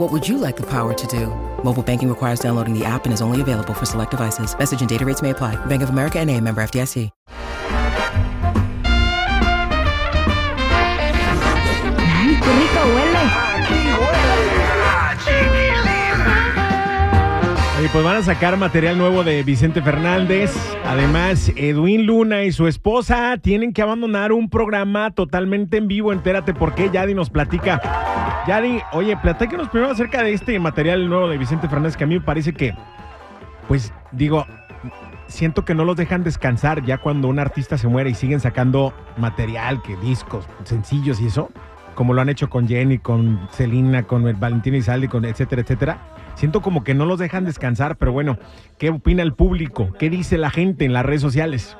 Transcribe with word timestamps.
What 0.00 0.12
would 0.12 0.26
you 0.26 0.38
like 0.38 0.56
the 0.56 0.64
power 0.66 0.94
to 0.94 1.06
do? 1.06 1.26
Mobile 1.62 1.82
banking 1.82 2.08
requires 2.08 2.40
downloading 2.40 2.72
the 2.72 2.86
app 2.86 3.04
and 3.04 3.12
is 3.12 3.20
only 3.20 3.42
available 3.42 3.74
for 3.74 3.84
select 3.84 4.12
devices. 4.12 4.56
Message 4.58 4.80
and 4.80 4.88
data 4.88 5.04
rates 5.04 5.20
may 5.20 5.28
apply. 5.28 5.56
Bank 5.66 5.82
of 5.82 5.90
America 5.90 6.18
and 6.18 6.30
a 6.30 6.40
member 6.40 6.62
FDIC. 6.62 7.10
Ay, 11.98 12.38
qué 12.40 12.50
rico 12.60 12.80
huele. 12.94 13.50
Oye, 17.78 17.88
pues 17.92 18.04
van 18.04 18.16
a 18.16 18.22
sacar 18.22 18.56
material 18.56 18.96
nuevo 18.96 19.22
de 19.22 19.42
Vicente 19.42 19.82
Fernández. 19.82 20.54
Además, 20.86 21.52
Edwin 21.56 22.06
Luna 22.06 22.44
y 22.44 22.52
su 22.52 22.66
esposa 22.66 23.36
tienen 23.36 23.74
que 23.74 23.82
abandonar 23.82 24.32
un 24.32 24.48
programa 24.48 25.10
totalmente 25.10 25.76
en 25.76 25.88
vivo. 25.88 26.14
Entérate 26.14 26.54
por 26.54 26.74
qué. 26.74 26.88
Yadi 26.90 27.12
nos 27.12 27.28
platica. 27.28 28.09
Yadi, 28.46 28.80
oye, 28.92 29.16
platícanos 29.18 29.68
primero 29.68 29.92
acerca 29.92 30.22
de 30.22 30.32
este 30.32 30.58
material 30.58 31.08
nuevo 31.08 31.28
de 31.28 31.36
Vicente 31.36 31.68
Fernández 31.68 31.96
que 31.96 32.04
a 32.04 32.06
mí 32.06 32.14
me 32.18 32.24
parece 32.24 32.54
que, 32.54 32.74
pues 33.68 33.92
digo, 34.12 34.46
siento 35.26 35.64
que 35.64 35.74
no 35.74 35.84
los 35.84 35.96
dejan 35.96 36.24
descansar 36.24 36.82
ya 36.82 36.98
cuando 36.98 37.28
un 37.28 37.38
artista 37.38 37.76
se 37.76 37.86
muere 37.86 38.10
y 38.10 38.14
siguen 38.14 38.40
sacando 38.40 38.94
material, 39.18 39.82
que 39.82 39.94
discos, 39.96 40.48
sencillos 40.64 41.20
y 41.20 41.26
eso, 41.26 41.50
como 41.94 42.14
lo 42.14 42.22
han 42.22 42.30
hecho 42.30 42.48
con 42.48 42.66
Jenny, 42.66 42.98
con 42.98 43.46
Celina, 43.52 44.04
con 44.04 44.26
el 44.26 44.36
Valentín 44.36 44.74
Izaldi, 44.74 45.08
con 45.08 45.26
etcétera, 45.26 45.60
etcétera. 45.60 45.98
Siento 46.34 46.62
como 46.62 46.82
que 46.82 46.94
no 46.94 47.04
los 47.04 47.18
dejan 47.18 47.44
descansar, 47.44 47.96
pero 47.96 48.12
bueno, 48.12 48.38
¿qué 48.78 48.88
opina 48.88 49.22
el 49.22 49.34
público? 49.34 49.92
¿Qué 49.98 50.08
dice 50.08 50.38
la 50.38 50.48
gente 50.48 50.86
en 50.86 50.94
las 50.94 51.04
redes 51.04 51.20
sociales? 51.20 51.76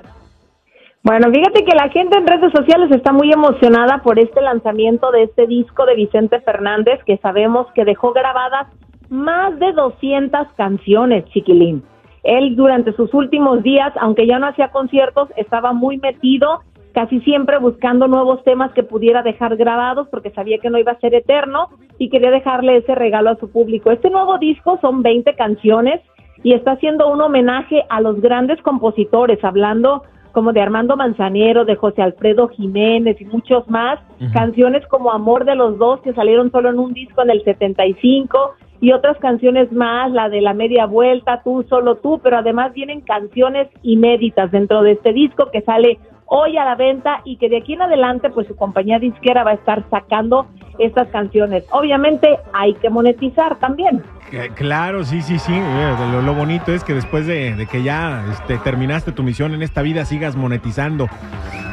Bueno, 1.02 1.30
fíjate 1.32 1.64
que 1.64 1.74
la 1.74 1.88
gente 1.88 2.18
en 2.18 2.26
redes 2.26 2.52
sociales 2.52 2.90
está 2.90 3.10
muy 3.10 3.32
emocionada 3.32 4.02
por 4.02 4.18
este 4.18 4.42
lanzamiento 4.42 5.10
de 5.10 5.22
este 5.22 5.46
disco 5.46 5.86
de 5.86 5.94
Vicente 5.94 6.40
Fernández, 6.40 7.00
que 7.06 7.16
sabemos 7.18 7.66
que 7.74 7.86
dejó 7.86 8.12
grabadas 8.12 8.66
más 9.08 9.58
de 9.58 9.72
200 9.72 10.48
canciones, 10.58 11.24
chiquilín. 11.32 11.82
Él 12.22 12.54
durante 12.54 12.92
sus 12.92 13.14
últimos 13.14 13.62
días, 13.62 13.94
aunque 13.98 14.26
ya 14.26 14.38
no 14.38 14.48
hacía 14.48 14.72
conciertos, 14.72 15.30
estaba 15.36 15.72
muy 15.72 15.96
metido, 15.96 16.60
casi 16.92 17.20
siempre 17.20 17.56
buscando 17.56 18.06
nuevos 18.06 18.44
temas 18.44 18.70
que 18.72 18.82
pudiera 18.82 19.22
dejar 19.22 19.56
grabados 19.56 20.06
porque 20.10 20.30
sabía 20.32 20.58
que 20.58 20.68
no 20.68 20.78
iba 20.78 20.92
a 20.92 21.00
ser 21.00 21.14
eterno 21.14 21.68
y 21.96 22.10
quería 22.10 22.30
dejarle 22.30 22.76
ese 22.76 22.94
regalo 22.94 23.30
a 23.30 23.36
su 23.36 23.50
público. 23.50 23.90
Este 23.90 24.10
nuevo 24.10 24.36
disco 24.36 24.78
son 24.82 25.02
20 25.02 25.34
canciones 25.34 26.02
y 26.42 26.52
está 26.52 26.72
haciendo 26.72 27.10
un 27.10 27.22
homenaje 27.22 27.84
a 27.88 28.02
los 28.02 28.20
grandes 28.20 28.60
compositores, 28.60 29.42
hablando 29.42 30.02
como 30.32 30.52
de 30.52 30.60
Armando 30.60 30.96
Manzanero, 30.96 31.64
de 31.64 31.76
José 31.76 32.02
Alfredo 32.02 32.48
Jiménez 32.48 33.20
y 33.20 33.24
muchos 33.24 33.68
más, 33.68 33.98
canciones 34.32 34.86
como 34.86 35.12
Amor 35.12 35.44
de 35.44 35.54
los 35.54 35.78
Dos 35.78 36.00
que 36.00 36.12
salieron 36.12 36.50
solo 36.50 36.70
en 36.70 36.78
un 36.78 36.92
disco 36.92 37.22
en 37.22 37.30
el 37.30 37.42
75 37.44 38.54
y 38.80 38.92
otras 38.92 39.18
canciones 39.18 39.70
más, 39.72 40.10
la 40.10 40.28
de 40.28 40.40
la 40.40 40.54
media 40.54 40.86
vuelta, 40.86 41.42
tú, 41.44 41.64
solo 41.68 41.96
tú, 41.96 42.20
pero 42.22 42.38
además 42.38 42.72
vienen 42.72 43.02
canciones 43.02 43.68
inéditas 43.82 44.50
dentro 44.50 44.82
de 44.82 44.92
este 44.92 45.12
disco 45.12 45.50
que 45.52 45.60
sale 45.62 45.98
hoy 46.32 46.56
a 46.56 46.64
la 46.64 46.76
venta 46.76 47.22
y 47.24 47.36
que 47.38 47.48
de 47.48 47.58
aquí 47.58 47.72
en 47.74 47.82
adelante 47.82 48.30
pues 48.30 48.46
su 48.46 48.54
compañía 48.54 49.00
disquera 49.00 49.42
va 49.42 49.50
a 49.50 49.54
estar 49.54 49.82
sacando 49.90 50.46
estas 50.78 51.08
canciones. 51.08 51.64
Obviamente 51.72 52.38
hay 52.52 52.74
que 52.74 52.88
monetizar 52.88 53.58
también. 53.58 54.02
Eh, 54.32 54.48
Claro, 54.54 55.02
sí, 55.04 55.22
sí, 55.22 55.40
sí. 55.40 55.52
Eh, 55.52 55.94
Lo, 56.12 56.22
lo 56.22 56.32
bonito 56.34 56.72
es 56.72 56.84
que 56.84 56.94
después 56.94 57.26
de, 57.26 57.54
de 57.56 57.66
que 57.66 57.82
ya 57.82 58.24
este, 58.30 58.58
terminaste 58.58 59.10
tu 59.10 59.24
misión 59.24 59.54
en 59.54 59.62
esta 59.62 59.82
vida, 59.82 60.04
sigas 60.04 60.36
monetizando. 60.36 61.08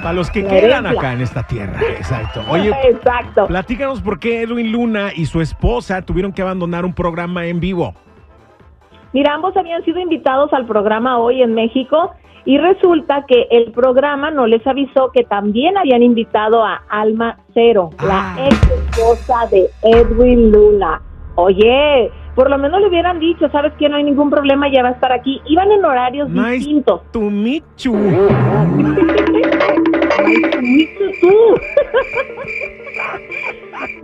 Para 0.01 0.13
los 0.13 0.31
que 0.31 0.45
quedan 0.45 0.87
acá 0.87 1.13
en 1.13 1.21
esta 1.21 1.43
tierra. 1.43 1.79
Exacto. 1.95 2.41
Oye, 2.49 2.71
Exacto. 2.83 3.45
platícanos 3.45 4.01
por 4.01 4.19
qué 4.19 4.41
Edwin 4.41 4.71
Luna 4.71 5.09
y 5.15 5.27
su 5.27 5.39
esposa 5.39 6.01
tuvieron 6.01 6.33
que 6.33 6.41
abandonar 6.41 6.83
un 6.83 6.93
programa 6.93 7.45
en 7.45 7.59
vivo. 7.59 7.93
Mira, 9.17 9.33
ambos 9.33 9.57
habían 9.57 9.83
sido 9.83 9.99
invitados 9.99 10.53
al 10.53 10.67
programa 10.67 11.17
hoy 11.17 11.41
en 11.41 11.55
México 11.55 12.11
y 12.45 12.59
resulta 12.59 13.25
que 13.27 13.47
el 13.49 13.71
programa 13.71 14.29
no 14.29 14.45
les 14.45 14.61
avisó 14.67 15.09
que 15.11 15.23
también 15.23 15.75
habían 15.75 16.03
invitado 16.03 16.63
a 16.63 16.83
Alma 16.87 17.39
Cero, 17.55 17.89
Ah. 17.97 18.35
la 18.37 18.45
ex 18.45 18.61
esposa 18.71 19.47
de 19.49 19.71
Edwin 19.81 20.51
Luna. 20.51 21.01
Oye, 21.33 22.11
por 22.35 22.47
lo 22.51 22.59
menos 22.59 22.79
le 22.79 22.89
hubieran 22.89 23.19
dicho, 23.19 23.49
sabes 23.49 23.73
que 23.79 23.89
no 23.89 23.95
hay 23.97 24.03
ningún 24.03 24.29
problema, 24.29 24.69
ya 24.71 24.83
va 24.83 24.89
a 24.89 24.91
estar 24.91 25.11
aquí. 25.11 25.41
Iban 25.47 25.71
en 25.71 25.83
horarios 25.83 26.29
Nice 26.29 26.57
distintos. 26.59 27.01
to 27.11 27.21
meet 27.21 27.63
you. 27.79 27.93
tú. 31.21 31.55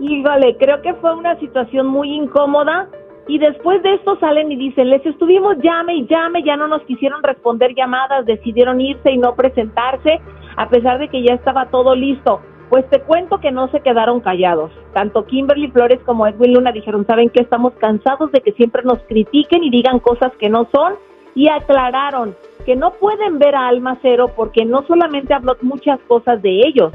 Híjole, 0.00 0.56
creo 0.58 0.82
que 0.82 0.92
fue 0.94 1.14
una 1.14 1.38
situación 1.38 1.86
muy 1.86 2.12
incómoda. 2.12 2.88
Y 3.26 3.38
después 3.38 3.82
de 3.82 3.94
esto 3.94 4.18
salen 4.18 4.52
y 4.52 4.56
dicen, 4.56 4.90
les 4.90 5.04
estuvimos 5.06 5.56
llame 5.62 5.94
y 5.94 6.06
llame, 6.06 6.42
ya 6.42 6.56
no 6.56 6.68
nos 6.68 6.82
quisieron 6.82 7.22
responder 7.22 7.74
llamadas, 7.74 8.26
decidieron 8.26 8.80
irse 8.80 9.12
y 9.12 9.18
no 9.18 9.34
presentarse, 9.34 10.20
a 10.56 10.68
pesar 10.68 10.98
de 10.98 11.08
que 11.08 11.22
ya 11.22 11.34
estaba 11.34 11.70
todo 11.70 11.94
listo. 11.94 12.40
Pues 12.68 12.88
te 12.90 13.00
cuento 13.00 13.38
que 13.38 13.50
no 13.50 13.68
se 13.68 13.80
quedaron 13.80 14.20
callados. 14.20 14.72
Tanto 14.92 15.24
Kimberly 15.24 15.70
Flores 15.70 16.00
como 16.04 16.26
Edwin 16.26 16.54
Luna 16.54 16.72
dijeron, 16.72 17.06
¿saben 17.06 17.30
que 17.30 17.40
Estamos 17.40 17.72
cansados 17.74 18.30
de 18.32 18.40
que 18.40 18.52
siempre 18.52 18.82
nos 18.82 18.98
critiquen 19.04 19.62
y 19.64 19.70
digan 19.70 20.00
cosas 20.00 20.32
que 20.38 20.48
no 20.48 20.68
son. 20.72 20.94
Y 21.34 21.48
aclararon 21.48 22.36
que 22.64 22.76
no 22.76 22.92
pueden 22.92 23.38
ver 23.38 23.54
a 23.54 23.68
Alma 23.68 23.98
Cero 24.02 24.30
porque 24.36 24.64
no 24.64 24.84
solamente 24.86 25.34
habló 25.34 25.56
muchas 25.62 25.98
cosas 26.06 26.40
de 26.42 26.60
ellos, 26.66 26.92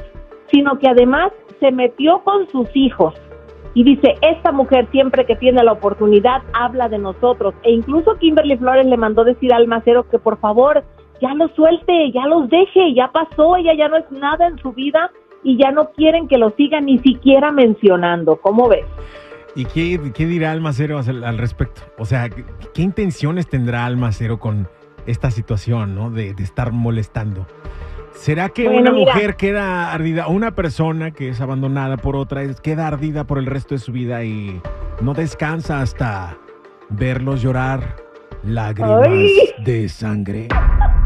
sino 0.47 0.79
que 0.79 0.87
además 0.87 1.31
se 1.59 1.71
metió 1.71 2.19
con 2.23 2.47
sus 2.49 2.67
hijos. 2.73 3.13
Y 3.73 3.83
dice, 3.83 4.15
esta 4.21 4.51
mujer 4.51 4.87
siempre 4.91 5.25
que 5.25 5.35
tiene 5.35 5.63
la 5.63 5.73
oportunidad 5.73 6.41
habla 6.53 6.89
de 6.89 6.97
nosotros. 6.97 7.53
E 7.63 7.71
incluso 7.71 8.15
Kimberly 8.15 8.57
Flores 8.57 8.85
le 8.85 8.97
mandó 8.97 9.23
decir 9.23 9.53
a 9.53 9.57
Alma 9.57 9.81
Cero 9.85 10.05
que 10.09 10.19
por 10.19 10.39
favor 10.39 10.83
ya 11.21 11.33
los 11.35 11.51
suelte, 11.51 12.11
ya 12.11 12.25
los 12.25 12.49
deje, 12.49 12.93
ya 12.93 13.11
pasó, 13.11 13.57
ella 13.57 13.73
ya 13.77 13.87
no 13.87 13.97
es 13.97 14.09
nada 14.11 14.47
en 14.47 14.57
su 14.57 14.71
vida 14.71 15.11
y 15.43 15.57
ya 15.57 15.71
no 15.71 15.89
quieren 15.91 16.27
que 16.27 16.37
lo 16.37 16.51
sigan 16.51 16.85
ni 16.85 16.99
siquiera 16.99 17.51
mencionando. 17.51 18.37
¿Cómo 18.37 18.67
ves? 18.67 18.85
¿Y 19.55 19.65
qué, 19.65 19.99
qué 20.13 20.25
dirá 20.25 20.51
Almacero 20.51 20.99
al, 20.99 21.23
al 21.23 21.37
respecto? 21.37 21.81
O 21.97 22.05
sea, 22.05 22.29
¿qué, 22.29 22.45
qué 22.73 22.81
intenciones 22.81 23.47
tendrá 23.47 23.85
Almacero 23.85 24.39
con 24.39 24.67
esta 25.05 25.31
situación, 25.31 25.95
¿no? 25.95 26.11
De, 26.11 26.33
de 26.33 26.43
estar 26.43 26.71
molestando. 26.71 27.45
¿Será 28.19 28.49
que 28.49 28.65
Bueno, 28.65 28.81
una 28.81 28.91
mira. 28.91 29.13
mujer 29.13 29.35
queda 29.37 29.93
ardida, 29.93 30.27
una 30.27 30.51
persona 30.51 31.11
que 31.11 31.29
es 31.29 31.39
abandonada 31.39 31.95
por 31.95 32.17
otra, 32.17 32.41
queda 32.61 32.87
ardida 32.87 33.23
por 33.23 33.37
el 33.37 33.45
resto 33.45 33.75
de 33.75 33.79
su 33.79 33.93
vida 33.93 34.25
y 34.25 34.61
no 34.99 35.13
descansa 35.13 35.79
hasta 35.81 36.35
verlos 36.89 37.41
llorar 37.41 37.95
lágrimas 38.43 39.07
Ay. 39.07 39.53
de 39.63 39.87
sangre? 39.87 40.49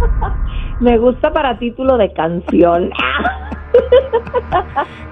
Me 0.79 0.97
gusta 0.97 1.31
para 1.31 1.59
título 1.59 1.97
de 1.97 2.11
canción. 2.13 2.89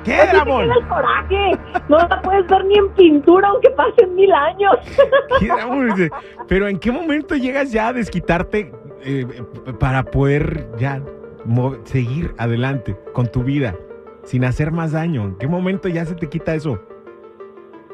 ¿Qué, 0.03 0.15
Así 0.15 0.31
te 0.31 0.37
Ramón? 0.39 0.63
queda 0.65 0.73
el 0.73 0.87
coraje. 0.87 1.51
No 1.87 1.97
la 1.99 2.19
puedes 2.23 2.47
ver 2.47 2.65
ni 2.65 2.77
en 2.79 2.89
pintura 2.95 3.47
aunque 3.47 3.69
pasen 3.69 4.15
mil 4.15 4.31
años. 4.33 4.75
¿Qué, 5.39 6.09
Pero 6.47 6.67
¿en 6.67 6.79
qué 6.79 6.91
momento 6.91 7.35
llegas 7.35 7.71
ya 7.71 7.89
a 7.89 7.93
desquitarte 7.93 8.71
eh, 9.03 9.27
para 9.79 10.03
poder 10.03 10.67
ya 10.77 10.99
seguir 11.83 12.33
adelante 12.38 12.95
con 13.13 13.27
tu 13.27 13.43
vida 13.43 13.75
sin 14.23 14.43
hacer 14.45 14.71
más 14.71 14.91
daño? 14.91 15.23
¿En 15.23 15.35
qué 15.38 15.47
momento 15.47 15.88
ya 15.89 16.05
se 16.05 16.15
te 16.15 16.29
quita 16.29 16.53
eso? 16.55 16.79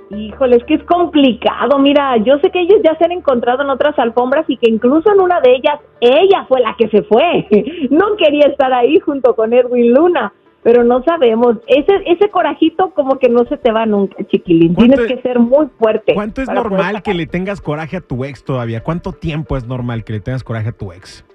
Híjole, 0.10 0.56
es 0.56 0.64
que 0.64 0.76
es 0.76 0.84
complicado. 0.84 1.80
Mira, 1.80 2.16
yo 2.18 2.38
sé 2.40 2.50
que 2.50 2.62
ellos 2.62 2.80
ya 2.84 2.96
se 2.98 3.04
han 3.04 3.12
encontrado 3.12 3.62
en 3.64 3.70
otras 3.70 3.98
alfombras 4.00 4.46
y 4.48 4.56
que 4.56 4.70
incluso 4.70 5.12
en 5.12 5.20
una 5.20 5.42
de 5.42 5.52
ellas 5.56 5.80
ella 6.00 6.46
fue 6.48 6.62
la 6.62 6.76
que 6.78 6.88
se 6.90 7.04
fue. 7.04 7.46
No 7.90 8.16
quería 8.18 8.46
estar 8.48 8.72
ahí 8.72 9.00
junto 9.00 9.36
con 9.36 9.52
Edwin 9.54 9.94
Luna, 9.94 10.32
pero 10.64 10.84
no 10.86 11.04
sabemos. 11.04 11.58
Ese 11.68 11.92
ese 12.06 12.30
corajito 12.30 12.92
como 12.92 13.20
que 13.20 13.28
no 13.28 13.44
se 13.46 13.58
te 13.58 13.72
va 13.72 13.86
nunca, 13.86 14.16
chiquilín. 14.28 14.74
¿Cuánto 14.76 14.96
Tienes 14.96 15.12
es- 15.12 15.18
que 15.18 15.28
ser 15.28 15.40
muy 15.40 15.68
fuerte. 15.78 16.14
¿Cuánto 16.14 16.42
es 16.42 16.50
normal 16.50 17.02
que 17.04 17.14
le 17.14 17.26
tengas 17.28 17.60
coraje 17.60 17.98
a 17.98 18.02
tu 18.02 18.24
ex 18.24 18.46
todavía? 18.46 18.84
¿Cuánto 18.84 19.12
tiempo 19.12 19.58
es 19.58 19.68
normal 19.68 20.06
que 20.06 20.14
le 20.14 20.20
tengas 20.22 20.44
coraje 20.44 20.70
a 20.70 20.74
tu 20.74 20.94
ex? 20.94 21.26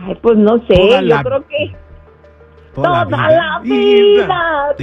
Ay, 0.00 0.14
pues 0.22 0.36
no 0.38 0.58
sé, 0.66 0.74
Toda 0.74 1.00
yo 1.00 1.06
la- 1.08 1.22
creo 1.22 1.46
que 1.46 1.76
Toda, 2.74 3.04
toda 3.04 3.30
la 3.30 3.58
vida. 3.60 4.74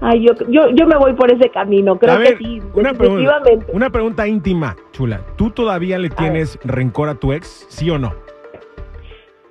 Ay, 0.00 0.26
yo, 0.26 0.32
yo, 0.48 0.68
yo 0.70 0.86
me 0.86 0.96
voy 0.96 1.12
por 1.12 1.30
ese 1.30 1.48
camino, 1.50 1.96
creo 1.98 2.14
A 2.14 2.18
ver, 2.18 2.36
que 2.38 2.44
sí, 2.44 2.62
una 2.74 2.92
pregunta, 2.92 3.40
una 3.72 3.90
pregunta 3.90 4.26
íntima, 4.26 4.74
chula. 4.90 5.20
¿Tú 5.36 5.50
todavía 5.50 5.96
le 5.98 6.10
tienes 6.10 6.58
rencor 6.64 7.08
a 7.08 7.14
tu 7.14 7.32
ex, 7.32 7.66
sí 7.68 7.88
o 7.88 7.98
no? 7.98 8.12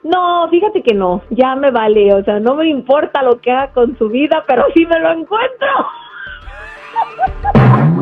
No, 0.04 0.50
fíjate 0.50 0.82
que 0.84 0.94
no, 0.94 1.22
ya 1.30 1.56
me 1.56 1.72
vale, 1.72 2.14
o 2.14 2.24
sea, 2.26 2.40
no 2.42 2.56
me 2.56 2.68
importa 2.68 3.22
lo 3.24 3.40
que 3.40 3.52
haga 3.52 3.72
con 3.72 3.98
su 3.98 4.10
vida, 4.10 4.44
pero 4.48 4.66
sí 4.74 4.86
me 4.86 5.00
lo 5.00 5.12
encuentro. 5.12 5.68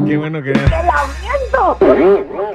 Qué 0.06 0.18
bueno 0.18 0.42
que 0.42 0.54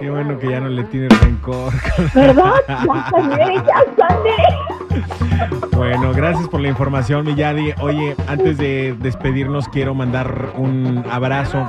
qué 0.01 0.11
bueno 0.11 0.39
que 0.39 0.51
ya 0.51 0.61
no 0.61 0.69
le 0.69 0.85
tienes 0.85 1.21
rencor. 1.21 1.73
¿Verdad? 2.15 2.53
Ya 2.69 3.85
ya. 3.97 5.77
Bueno, 5.77 6.13
gracias 6.15 6.49
por 6.49 6.61
la 6.61 6.69
información, 6.69 7.27
Milladi. 7.27 7.73
Oye, 7.81 8.15
antes 8.29 8.59
de 8.59 8.95
despedirnos, 9.01 9.69
quiero 9.69 9.95
mandar 9.95 10.53
un 10.57 11.05
abrazo, 11.11 11.67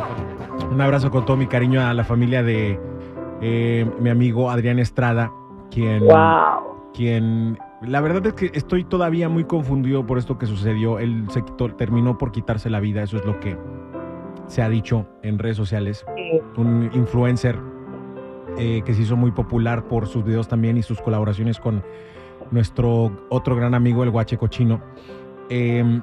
un 0.71 0.79
abrazo 0.81 1.09
con 1.11 1.25
todo 1.25 1.37
mi 1.37 1.47
cariño 1.47 1.81
a 1.81 1.93
la 1.93 2.03
familia 2.03 2.43
de 2.43 2.79
eh, 3.41 3.89
mi 3.99 4.09
amigo 4.09 4.49
Adrián 4.51 4.79
Estrada, 4.79 5.31
quien, 5.71 6.05
Wow. 6.05 6.91
quien, 6.93 7.57
la 7.81 8.01
verdad 8.01 8.25
es 8.27 8.33
que 8.33 8.51
estoy 8.53 8.83
todavía 8.83 9.27
muy 9.29 9.43
confundido 9.45 10.05
por 10.05 10.17
esto 10.17 10.37
que 10.37 10.45
sucedió. 10.45 10.99
Él 10.99 11.25
se 11.29 11.43
quitó, 11.43 11.73
terminó 11.75 12.17
por 12.17 12.31
quitarse 12.31 12.69
la 12.69 12.79
vida, 12.79 13.01
eso 13.03 13.17
es 13.17 13.25
lo 13.25 13.39
que 13.39 13.57
se 14.47 14.61
ha 14.61 14.69
dicho 14.69 15.07
en 15.23 15.39
redes 15.39 15.57
sociales. 15.57 16.05
Un 16.57 16.89
influencer 16.93 17.59
eh, 18.57 18.81
que 18.85 18.93
se 18.93 19.01
hizo 19.01 19.15
muy 19.15 19.31
popular 19.31 19.87
por 19.87 20.07
sus 20.07 20.23
videos 20.23 20.47
también 20.47 20.77
y 20.77 20.83
sus 20.83 21.01
colaboraciones 21.01 21.59
con 21.59 21.83
nuestro 22.51 23.11
otro 23.29 23.55
gran 23.55 23.73
amigo, 23.73 24.03
el 24.03 24.11
Guache 24.11 24.37
Cochino. 24.37 24.81
Eh, 25.49 26.01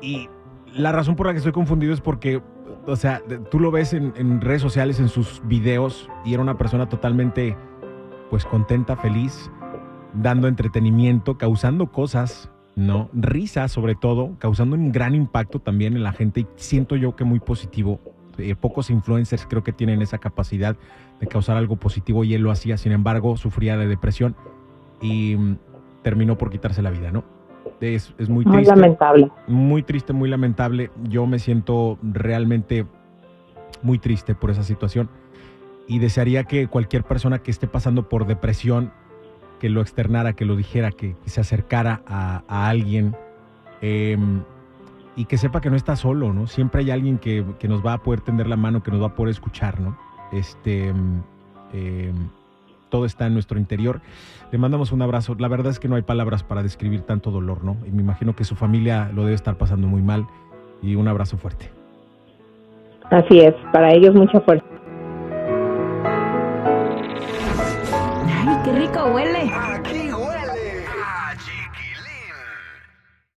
y 0.00 0.28
la 0.74 0.92
razón 0.92 1.16
por 1.16 1.26
la 1.26 1.32
que 1.32 1.38
estoy 1.38 1.52
confundido 1.52 1.92
es 1.92 2.00
porque, 2.00 2.42
o 2.86 2.96
sea, 2.96 3.22
tú 3.50 3.60
lo 3.60 3.70
ves 3.70 3.92
en, 3.92 4.12
en 4.16 4.40
redes 4.40 4.62
sociales, 4.62 5.00
en 5.00 5.08
sus 5.08 5.42
videos, 5.44 6.08
y 6.24 6.34
era 6.34 6.42
una 6.42 6.58
persona 6.58 6.88
totalmente, 6.88 7.56
pues, 8.30 8.44
contenta, 8.44 8.96
feliz, 8.96 9.50
dando 10.14 10.48
entretenimiento, 10.48 11.38
causando 11.38 11.90
cosas, 11.90 12.50
¿no? 12.80 13.08
Risa, 13.12 13.68
sobre 13.68 13.94
todo, 13.94 14.36
causando 14.38 14.74
un 14.76 14.90
gran 14.90 15.14
impacto 15.14 15.58
también 15.60 15.96
en 15.96 16.02
la 16.02 16.12
gente, 16.12 16.40
y 16.40 16.46
siento 16.56 16.96
yo 16.96 17.14
que 17.14 17.24
muy 17.24 17.40
positivo. 17.40 18.00
Eh, 18.38 18.54
pocos 18.54 18.88
influencers 18.90 19.46
creo 19.46 19.62
que 19.62 19.72
tienen 19.72 20.00
esa 20.02 20.18
capacidad 20.18 20.76
de 21.20 21.26
causar 21.26 21.56
algo 21.56 21.76
positivo 21.76 22.24
y 22.24 22.34
él 22.34 22.42
lo 22.42 22.50
hacía, 22.50 22.76
sin 22.78 22.92
embargo, 22.92 23.36
sufría 23.36 23.76
de 23.76 23.86
depresión 23.86 24.34
y 25.02 25.36
mm, 25.36 25.56
terminó 26.02 26.38
por 26.38 26.48
quitarse 26.50 26.80
la 26.80 26.90
vida, 26.90 27.10
¿no? 27.10 27.22
Es, 27.80 28.14
es 28.18 28.28
muy 28.28 28.44
Muy 28.44 28.56
triste 28.56 28.74
lamentable. 28.76 29.30
muy 29.46 29.82
triste, 29.82 30.12
muy 30.12 30.28
lamentable. 30.30 30.90
Yo 31.04 31.26
me 31.26 31.38
siento 31.38 31.98
realmente 32.02 32.86
muy 33.82 33.98
triste 33.98 34.34
por 34.34 34.50
esa 34.50 34.62
situación 34.62 35.08
y 35.86 35.98
desearía 35.98 36.44
que 36.44 36.66
cualquier 36.68 37.04
persona 37.04 37.40
que 37.40 37.50
esté 37.50 37.66
pasando 37.66 38.08
por 38.08 38.26
depresión, 38.26 38.92
que 39.60 39.68
lo 39.68 39.80
externara, 39.80 40.32
que 40.32 40.44
lo 40.44 40.56
dijera, 40.56 40.90
que, 40.90 41.14
se 41.26 41.40
acercara 41.40 42.02
a, 42.06 42.68
alguien 42.68 43.14
eh, 43.80 44.16
y 45.14 45.26
que 45.26 45.38
sepa 45.38 45.60
que 45.60 45.70
no 45.70 45.76
está 45.76 45.94
solo, 45.94 46.32
¿no? 46.32 46.48
Siempre 46.48 46.80
hay 46.82 46.90
alguien 46.90 47.18
que, 47.18 47.44
que 47.60 47.68
nos 47.68 47.86
va 47.86 47.92
a 47.92 47.98
poder 47.98 48.22
tender 48.22 48.48
la 48.48 48.56
mano, 48.56 48.82
que 48.82 48.90
nos 48.90 49.00
va 49.00 49.06
a 49.06 49.14
poder 49.14 49.30
escuchar, 49.30 49.78
¿no? 49.78 49.96
Este, 50.32 50.92
eh, 51.72 52.12
todo 52.88 53.04
está 53.04 53.26
en 53.26 53.34
nuestro 53.34 53.58
interior. 53.58 54.00
Le 54.50 54.58
mandamos 54.58 54.92
un 54.92 55.02
abrazo. 55.02 55.36
La 55.38 55.48
verdad 55.48 55.70
es 55.70 55.78
que 55.78 55.88
no 55.88 55.96
hay 55.96 56.02
palabras 56.02 56.42
para 56.42 56.62
describir 56.62 57.02
tanto 57.02 57.30
dolor, 57.30 57.62
¿no? 57.62 57.76
Y 57.86 57.90
me 57.90 58.02
imagino 58.02 58.34
que 58.34 58.44
su 58.44 58.56
familia 58.56 59.10
lo 59.14 59.22
debe 59.22 59.34
estar 59.34 59.56
pasando 59.56 59.86
muy 59.86 60.02
mal. 60.02 60.26
Y 60.82 60.94
un 60.94 61.06
abrazo 61.06 61.36
fuerte. 61.36 61.70
Así 63.10 63.40
es, 63.40 63.54
para 63.72 63.92
ellos 63.92 64.14
mucha 64.14 64.40
fuerza. 64.40 64.64
Rico 68.90 69.06
huele. 69.06 69.50
Aquí 69.54 69.99